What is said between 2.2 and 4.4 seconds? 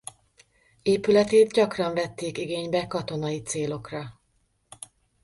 igénybe katonai célokra.